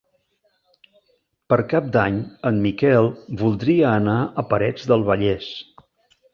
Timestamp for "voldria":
3.45-3.93